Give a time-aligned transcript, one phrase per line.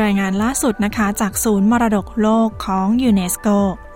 [0.00, 3.48] รายงานล่าสุดนะคะจากศูนย์มรดกโลกของยูเนสโก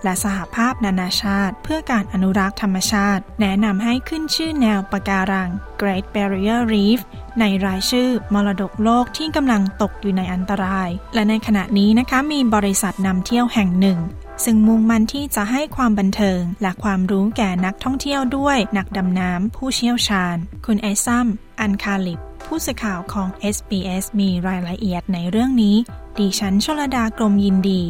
[0.03, 5.49] และสหภาพนานาชาติ เพื่อการอนุรักษ์ธรรมชาติ แนะนำให้ขึ้นชื่อแนวปะการัง
[5.81, 6.99] Great Barrier Reef
[7.39, 13.99] ในรายชื่อมรดกโลกที่กำลังตกอยู่ในอันตราย และในขณะนี้นะคะมีบริษัทนำเที่ยวแห่งหนึ่ง
[14.45, 20.35] ซึ่งมุ่งมั่นที่จะให้ความบันเทิง และความรู้แก่นักท่องเที่ยวด้วย นักดำน้ำผู้เชี่ยวชาญ
[20.65, 21.27] คุณไอซัม
[21.59, 25.75] อันคาลิป ผู้สื่อข่าวของ SBS มีรายละเอียดในเรื่องนี้
[26.17, 27.81] ดิฉันชลดากรมยินดี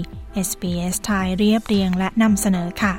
[0.48, 2.94] SBS ไทยเรียบเรียงและนำเสนอค่ะ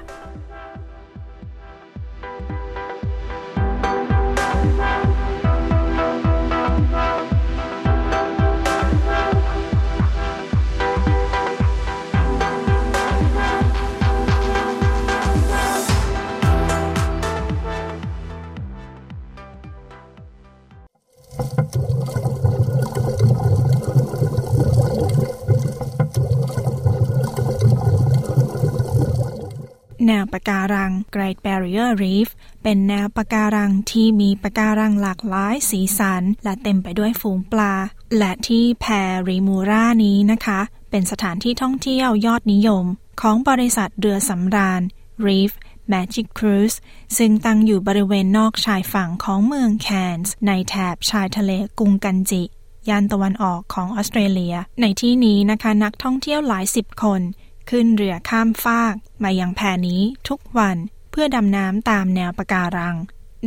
[30.08, 32.28] แนวปะการัง Great Barrier Reef
[32.62, 37.74] เป็นแนวปะการังที่มีปะการังหลากหลายสีสัน และเต็มไปด้วยฝูงปลา
[38.18, 38.86] และที่แพ
[39.28, 42.84] ริมูรานี้นะคะ เป็นสถานที่ท่องเที่ยวยอดนิยม
[43.20, 44.82] ของบริษัทเรือสำราญ
[45.26, 45.52] Reef
[45.92, 46.76] Magic Cruise
[47.18, 52.42] ซึ่งตั้งอยู่บริเวณนอกชายฝั่งของเมืองแคนส์ในแถบชายทะเลกุงกันจิ
[52.88, 57.22] ย่านตะวันออกของออสเตรเลีย ในที่นี้นะคะนักท่องเที่ยวหลายสิบคน
[57.70, 60.76] ขึ้นเรือข้ามฟากมายังแพนี้ทุกวัน
[61.10, 62.96] เพื่อดำน้ำตามแนวปะการัง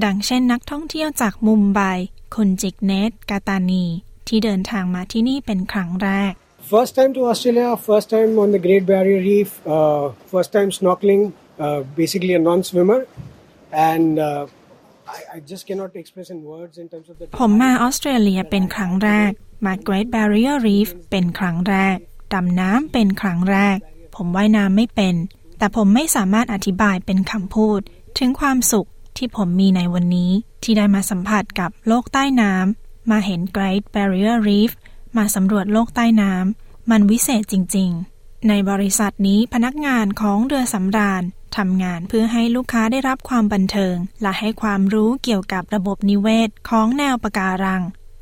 [0.03, 1.81] ดังเช่นนักท่องเที่ยวจากมุมไบ
[2.36, 3.86] คุณจิกเนตกาตานี
[4.28, 6.33] ที่เดินทางมาที่นี่เป็นครั้งแรก
[6.73, 10.03] First time to Australia, first time on the Great Barrier Reef, uh,
[10.34, 11.24] first time snorkeling,
[11.66, 13.00] uh, basically a non-swimmer,
[13.91, 14.45] and uh,
[15.16, 17.25] I, I just cannot express in words in terms of the.
[17.40, 19.31] ผมมาออสเตรเลียเป็นครั้งแรก
[19.66, 21.97] มา Great Barrier Reef เป็นครั้งแรก
[22.34, 23.78] ดำน้ำเป็นครั้งแรก
[24.23, 25.15] ผมว่ายน้ำไม่เป็น
[25.57, 27.79] แต่ผมไม่สามารถอธิบายเป็นคำพูด
[28.17, 30.31] ถึงความสุขที่ผมมีในวันนี้
[30.63, 34.71] ที่ได้มาสัมผัสกับโลกใต้น้ำมาเห็น Great Barrier Reef
[35.17, 37.89] มาสำรวจโลกใต้น้ำมันวิเศษจริง
[38.19, 41.23] ๆ ในบริษัทนี้พนักงานของเรือสำราญ
[41.57, 47.81] ทำงานเพื่อให้ลูกค้าได้รับความบันเทิง และให้ความรู้เกี่ยวกับระบบนิเวศของแนวปะการัง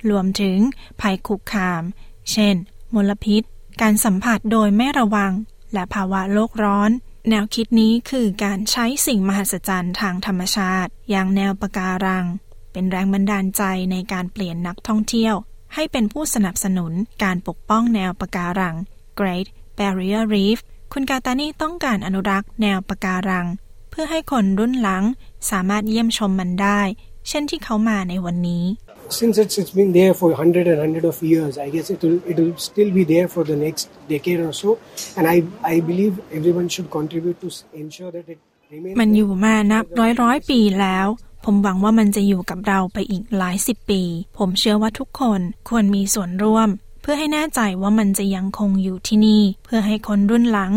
[0.09, 0.57] รวมถึง
[1.01, 1.83] ภัยคุกคาม
[2.31, 2.55] เช่น
[2.95, 3.43] มลพิษ
[3.81, 5.31] การสัมผัสโดยไม่ระวัง
[5.73, 6.91] และภาวะโลกร้อน
[7.29, 12.25] แนวคิดนี้คือการใช้สิ่งมหัศจรรย์ทางธรรมชาติ อย่างแนวปะการัง
[12.71, 15.35] เป็นแรงบันดาลใจในการเปลี่ยนนักท่องเที่ยว
[15.75, 16.93] ให้เป็นผู้สนับสนุน
[17.23, 18.75] การปกป้องแนวปะการัง
[19.19, 19.47] Great
[19.77, 20.59] Barrier Reef
[20.93, 23.47] คุณกาตานีต้องการอนุรักษ์แนวปะการัง
[23.89, 25.03] เพื่อให้คนรุ่นหลัง
[25.51, 26.81] สามารถเยี่ยมชมมันได้
[27.27, 28.63] เช่นที่เขามาในวันนี้
[29.09, 32.21] Since it's, it's been there for hundred and hundred of years, I guess it will
[32.31, 34.69] it will still be there for the next decade or so,
[35.17, 38.39] and I I believe everyone should contribute to ensure that it
[38.71, 38.95] remains.
[38.99, 41.07] มันอยู่มานับร้อยร้อยปีแล้ว
[41.45, 44.01] ผมหวังว่ามันจะอยู่กับเราไปอีกหลายสิบปี
[44.37, 45.39] ผมเชื่อว่าทุกคน
[45.69, 46.69] ควรมีส่วนร่วม
[47.01, 50.73] เพื่อให้แน่ใจว่ามันจะยังคงอยู่ที่นี่ เพื่อให้คนรุ่นหลัง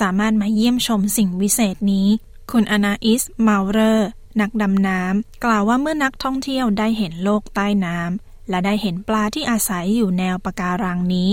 [0.00, 2.06] สามารถมาเยี่ยมชมสิ่งวิเศษนี้
[2.50, 4.08] คุณอนาอิสมาเรอร์
[4.40, 11.30] นักดำน้ำกล่าวว่าเมื่อนักท่องเที่ยวได้เห็นโลกใต้น้ำและได้เห็นปลาที่อาศัยอยู่แนวปะการังนี้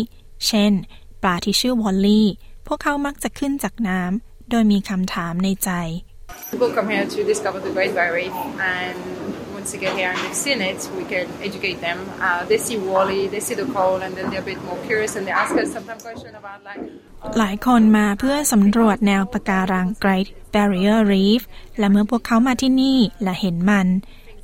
[0.47, 0.71] เช่น
[1.21, 2.27] ปลาที่ชื่อวอลลี่
[2.67, 5.71] พวกเขามักจะขึ้นจากน้ำโดยมีคำถามในใจ
[6.51, 8.35] People come here to discover the Great Barrier Reef,
[8.77, 8.97] and
[9.63, 11.97] once they get here and they've seen it, we can educate them.
[12.25, 15.11] Uh, they see Wally, they see the coral, and then they're a bit more curious,
[15.17, 16.81] and they ask us sometimes questions about like.
[17.39, 21.41] หลายคนมาเพื่อสำรวจแนวปะการัง Great Barrier Reef
[21.79, 23.87] และเมื่อพวกเขามาที่นี่และเห็นมัน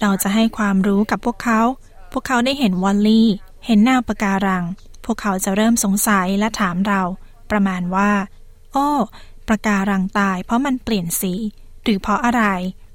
[0.01, 1.61] เราจะให้ความรู้กับพวกเขา
[2.11, 3.29] พวกเขาได้เห็นวอลลี่
[3.65, 4.63] เห็นแนวปะการัง
[5.05, 7.01] พวกเขาจะเริ่มสงสัยและถามเรา
[7.51, 8.11] ประมาณว่า
[8.73, 8.89] โอ้
[9.47, 11.33] ปะการังตายเพราะมันเปลี่ยนสี
[11.83, 12.43] หรือเพราะอะไร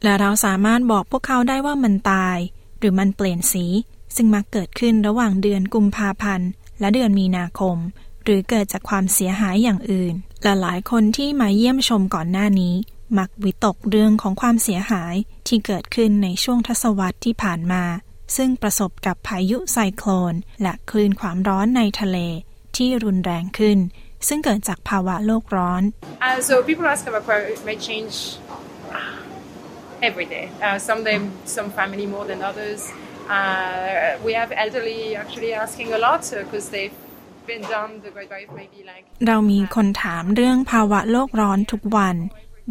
[0.04, 2.38] และเราสามารถบอกพวกเขาได้ว่ามันตาย
[2.78, 3.64] หรือมันเปลี่ยนสี
[4.16, 6.48] ซึ่งมักเกิดขึ้นระหว่างเดือนกุมภาพันธ์
[6.80, 7.76] และเดือนมีนาคม
[8.24, 12.74] หรือเกิดจากความเสียหายอย่างอื่น และหลายคนที่มาเยี่ยมชมก่อนหน้านี้
[13.18, 15.14] มักวิตกเรื่องของความเสียหาย
[15.48, 17.84] ที่เกิดขึ้นในช่วงทศวรรษที่ผ่านมา
[18.36, 22.18] ซึ่งประสบกับพายุไซโคลน และคลื่นความร้อนในทะเล
[22.76, 23.78] ที่รุนแรงขึ้น
[24.28, 25.82] ซึ่งเกิดจากภาวะโลกร้อน
[26.26, 28.16] Uh, so people ask about climate change
[30.10, 30.46] every day.
[30.66, 31.22] Uh, some them,
[31.56, 32.80] some family more than others.
[33.36, 36.98] Uh, we have elderly actually asking a lot because they've
[37.50, 39.04] been done the Great Barrier Reef maybe like.
[39.26, 42.16] เรามีคนถามเรื่องภาวะโลกร้อนทุกวัน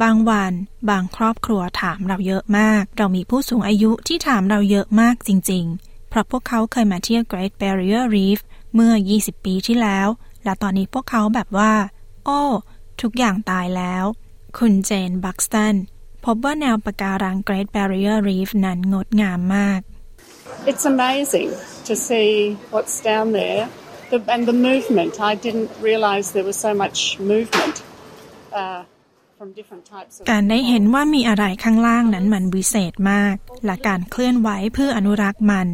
[0.01, 0.53] บางวัน
[0.89, 8.39] บางครอบครัวถามเราเยอะมาก เรามีผู้สูงอายุที่ถามเราเยอะมากจริง ๆ เพราะพวกเขาเคยมาเที่ยว Great Barrier Reef
[8.75, 10.07] เมื่อ 20 ปีที่แล้ว
[10.43, 11.73] และตอนนี้พวกเขาแบบว่า
[12.25, 12.41] โอ้
[13.01, 14.05] ทุกอย่างตายแล้ว
[14.57, 15.75] คุณเจน บักสตัน
[16.25, 19.81] พบว่าแนวปะการัง Great Barrier Reef นั้นงดงามมาก
[20.69, 21.49] It's amazing
[21.87, 22.31] to see
[22.73, 23.63] what's down there
[24.11, 25.13] the, and the movement.
[25.31, 26.97] I didn't realise there was so much
[27.33, 27.75] movement
[28.61, 28.83] uh,
[29.37, 30.23] from different types of.
[30.31, 33.35] การได้เห็นว่ามีอะไรข้างล่างนั้นมันวิเศษมาก
[33.65, 35.67] และการเคลื่อนไหวเพื่ออนุรักษ์มัน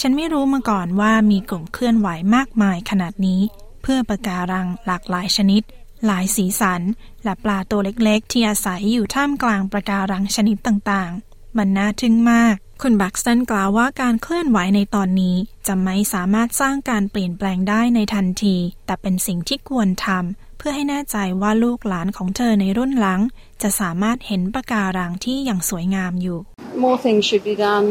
[0.00, 3.40] ฉันไม่รู้มาก่อนว่ามีกลุ่มเคลื่อนไหวมากมายขนาดนี้
[3.82, 5.62] เพื่อปะการังหลากหลายชนิด
[6.04, 6.82] หลายสีสัน
[7.24, 18.56] และปลาตัวเล็กๆ ที่อาศัยอยู่ท่ามกลางประการังชนิดต่างๆ มันน่าทึ่งมาก คุณบักสตันกล่าวว่าการเคลื่อนไหวในตอนนี้ จะไม่สามารถสร้างการเปลี่ยนแปลงได้ในทันที
[18.86, 23.20] แต่เป็นสิ่งที่ควรทำเพื่อให้แน่ใจว่าลูกหลานของเธอในรุ่นหลัง
[23.62, 26.38] จะสามารถเห็นปะการังที่ยังสวยงามอยู่
[26.84, 27.88] More things should be done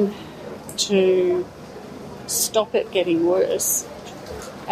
[0.88, 1.00] to
[2.42, 3.70] stop it getting worse,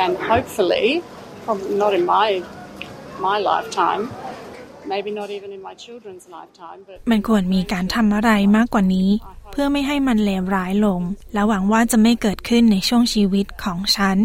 [0.03, 0.87] and hopefully,
[1.45, 2.27] probably not in my
[3.19, 4.09] my lifetime,
[4.85, 9.09] maybe not even in my children's lifetime, but มันควรมีการทำอะไรมากกว่านี้
[9.51, 11.01] เพื่อไม่ให้มันเลวร้ายลง
[11.33, 14.17] และหวังว่าจะไม่เกิดขึ้นในช่วงชีวิตของฉัน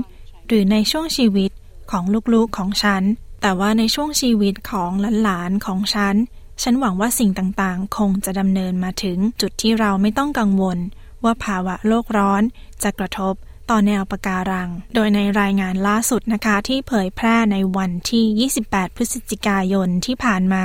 [0.46, 1.50] หรือในช่วงชีวิต
[1.90, 2.04] ของ
[2.34, 3.02] ลูกๆของฉัน
[3.42, 4.90] แต่ว่าในช่วงชีวิตของ
[5.22, 6.14] หลานๆของฉัน
[6.62, 10.78] ฉันหวังว่าสิ่งต่างๆ คงจะดำเนินมาถึงจุดที่เราไม่ต้องกังวล
[11.24, 12.42] ว่าภาวะโลกร้อน
[12.82, 13.34] จะกระทบ
[13.70, 20.64] ต่อแนวปะการัง โดยในรายงานล่าสุดนะคะที่เผยแพร่ในวันที่ 28 พฤศจิกายนที่ผ่านมา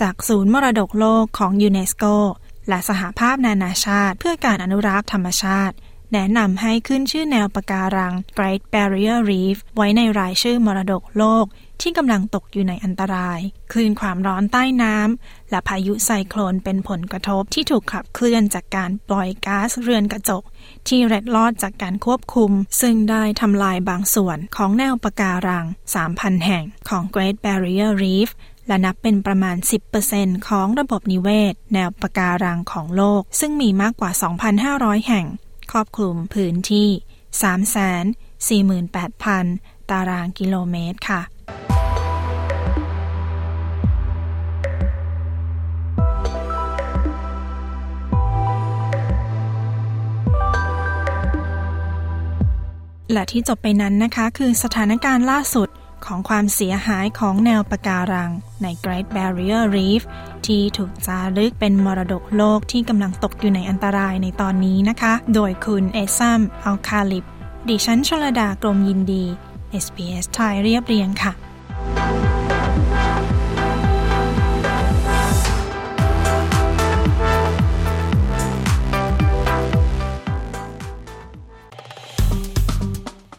[0.00, 2.04] จากศูนย์มรดกโลกของยูเนสโก
[2.68, 5.74] และสหภาพนานาชาติ เพื่อการอนุรักษ์ธรรมชาติ
[6.12, 11.46] แนะนำให้ขึ้นชื่อแนวปะการัง Great Barrier Reef ไว้ในรายชื่อมรดกโลก
[11.82, 13.40] ที่กำลังตกอยู่ในอันตราย
[13.72, 20.42] คลื่นความร้อนใต้น้ำ และพายุไซโคลนเป็นผลกระทบที่ถูกขับเคลื่อนจากการปล่อยก๊าซเรือนกระจก
[20.88, 22.50] ที่เร็ดลอดจากการควบคุม
[22.80, 25.66] ซึ่งได้ทำลายบางส่วนของแนวปะการัง
[26.04, 28.30] 3,000 แห่งของ Great Barrier Reef
[28.68, 29.56] และนับเป็นประมาณ
[30.02, 34.10] 10%ของระบบนิเวศ แนวปะการังของโลก ซึ่งมีมากกว่า
[34.58, 35.26] 2,500 แห่ง
[35.70, 36.88] ครอบคลุมพื้นที่
[39.38, 41.22] 348,000 ตารางกิโลเมตรค่ะ
[53.12, 55.68] และที่จบไปนั้นนะคะ คือสถานการณ์ล่าสุด
[56.06, 58.30] ของความเสียหายของแนวปะการัง
[58.62, 60.02] ใน Great Barrier Reef
[60.46, 67.24] ที่ถูกจารึกเป็นมรดกโลกที่กำลังตกอยู่ในอันตรายในตอนนี้นะคะ โดยคุณเอซัมอัลคาลิป
[67.68, 69.24] ดิฉันชลดากรมยินดี
[69.84, 71.32] SBS ไทยเรียบเรียงค่ะ